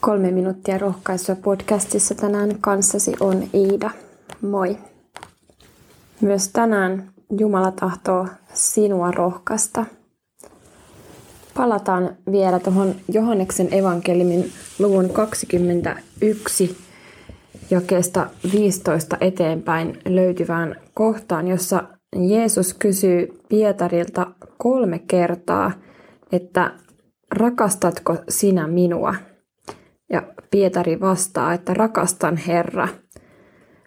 [0.00, 3.90] Kolme minuuttia rohkaisua podcastissa tänään kanssasi on Iida.
[4.42, 4.78] Moi.
[6.20, 9.84] Myös tänään Jumala tahtoo sinua rohkaista.
[11.54, 16.78] Palataan vielä tuohon Johanneksen evankeliumin luvun 21
[17.70, 21.82] jakeesta 15 eteenpäin löytyvään kohtaan, jossa
[22.16, 24.26] Jeesus kysyy Pietarilta
[24.58, 25.72] kolme kertaa,
[26.32, 26.72] että
[27.30, 29.14] rakastatko sinä minua?
[30.50, 32.88] Pietari vastaa, että rakastan Herra.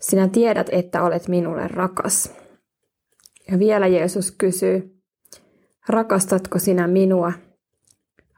[0.00, 2.34] Sinä tiedät, että olet minulle rakas.
[3.50, 4.96] Ja vielä Jeesus kysyy,
[5.88, 7.32] rakastatko sinä minua?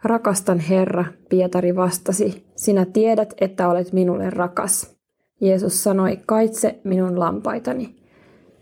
[0.04, 4.96] Rakastan Herra, Pietari vastasi, sinä tiedät, että olet minulle rakas.
[5.41, 7.96] Jeesus sanoi, kaitse minun lampaitani.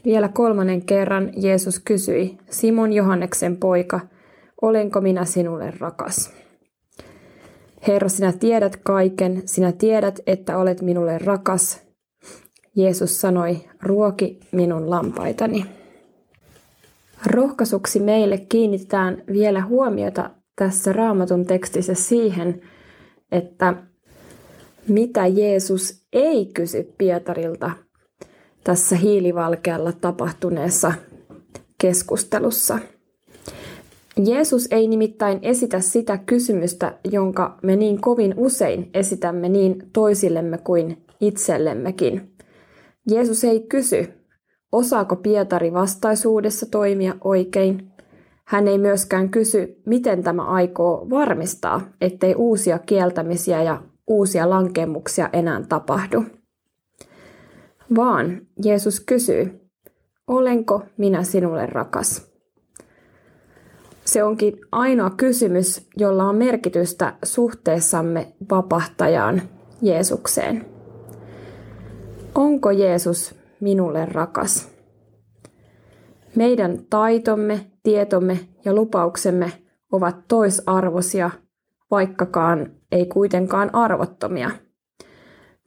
[0.05, 4.01] Vielä kolmannen kerran Jeesus kysyi, Simon Johanneksen poika,
[4.63, 6.46] olenko minä sinulle rakas?
[7.89, 11.81] Herra, sinä tiedät kaiken, sinä tiedät, että olet minulle rakas.
[12.77, 15.67] Jeesus sanoi, ruoki minun lampaitani.
[17.27, 22.61] Rohkaisuksi meille kiinnitetään vielä huomiota tässä raamatun tekstissä siihen,
[23.33, 23.75] että
[24.89, 27.71] mitä Jeesus ei kysy Pietarilta
[28.65, 30.93] tässä hiilivalkealla tapahtuneessa
[31.81, 32.79] keskustelussa–
[34.25, 41.05] Jeesus ei nimittäin esitä sitä kysymystä, jonka me niin kovin usein esitämme niin toisillemme kuin
[41.21, 42.33] itsellemmekin.
[43.11, 44.09] Jeesus ei kysy,
[44.73, 47.93] osaako Pietari vastaisuudessa toimia oikein.
[48.45, 55.63] Hän ei myöskään kysy, miten tämä aikoo varmistaa, ettei uusia kieltämisiä ja uusia lankemuksia enää
[55.69, 56.25] tapahdu.
[57.97, 59.61] Vaan Jeesus kysyy,
[60.27, 62.36] olenko minä sinulle rakas?
[64.07, 69.43] Se onkin ainoa kysymys, jolla on merkitystä suhteessamme vapahtajaan
[69.83, 70.67] Jeesukseen.
[72.35, 74.69] Onko Jeesus minulle rakas?
[76.37, 79.53] Meidän taitomme, tietomme ja lupauksemme
[79.93, 81.31] ovat toisarvoisia,
[81.91, 84.51] vaikkakaan ei kuitenkaan arvottomia.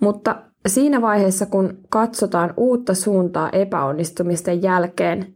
[0.01, 5.35] Mutta siinä vaiheessa, kun katsotaan uutta suuntaa epäonnistumisten jälkeen,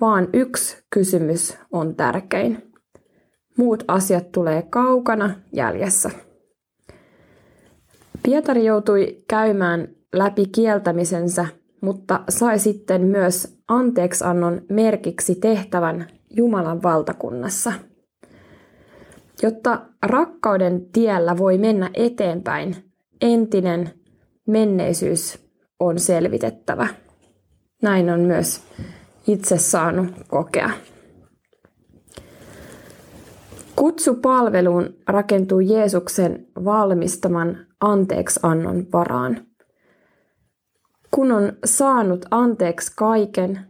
[0.00, 2.72] vaan yksi kysymys on tärkein.
[3.58, 6.10] Muut asiat tulee kaukana jäljessä.
[8.22, 11.46] Pietari joutui käymään läpi kieltämisensä,
[11.80, 17.72] mutta sai sitten myös anteeksannon merkiksi tehtävän Jumalan valtakunnassa.
[19.42, 22.76] Jotta rakkauden tiellä voi mennä eteenpäin,
[23.20, 23.90] entinen
[24.46, 25.38] menneisyys
[25.80, 26.88] on selvitettävä.
[27.82, 28.62] Näin on myös
[29.28, 30.70] itse saanut kokea.
[33.76, 39.46] Kutsu palveluun rakentuu Jeesuksen valmistaman anteeksannon varaan.
[41.10, 43.60] Kun on saanut anteeksi kaiken,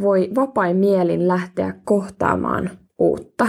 [0.00, 3.46] voi vapain mielin lähteä kohtaamaan uutta.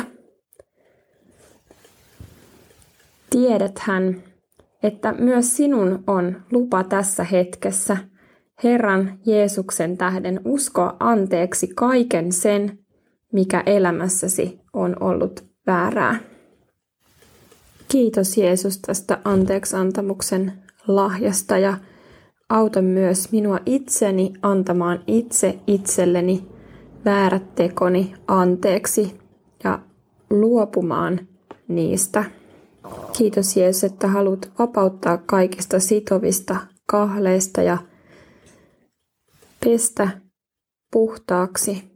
[3.29, 4.23] Tiedäthän,
[4.83, 7.97] että myös sinun on lupa tässä hetkessä–
[8.63, 12.79] Herran Jeesuksen tähden uskoa anteeksi kaiken sen,
[13.33, 16.19] mikä elämässäsi on ollut väärää.
[17.87, 20.53] Kiitos Jeesus tästä anteeksantamuksen
[20.87, 21.77] lahjasta ja
[22.49, 26.47] auta myös minua itseni antamaan itse itselleni
[27.05, 29.19] väärät tekoni anteeksi
[29.63, 29.79] ja
[30.29, 31.19] luopumaan
[31.67, 32.23] niistä.
[33.17, 37.77] Kiitos Jeesus, että haluat vapauttaa kaikista sitovista kahleista ja
[39.65, 40.09] pestä
[40.91, 41.91] puhtaaksi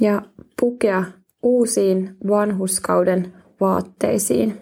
[0.00, 0.22] ja
[0.60, 1.04] pukea
[1.42, 4.60] uusiin vanhuskauden vaatteisiin.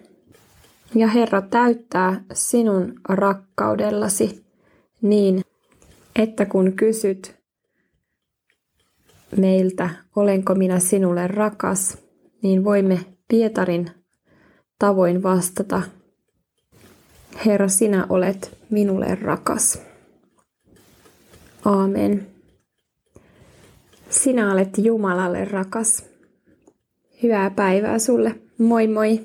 [0.95, 4.45] Ja Herra täyttää sinun rakkaudellasi
[5.01, 5.41] niin,
[6.15, 7.35] että kun kysyt
[9.37, 11.97] meiltä, olenko minä sinulle rakas,
[12.43, 13.91] niin voimme Pietarin
[14.79, 15.81] tavoin vastata,
[17.45, 19.90] Herra, sinä olet minulle rakas.
[21.65, 22.27] Aamen.
[24.09, 26.05] Sinä olet Jumalalle rakas.
[27.23, 28.35] Hyvää päivää sulle.
[28.57, 29.19] Moi moi.